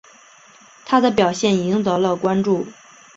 [0.83, 2.65] 他的表现赢得了关注。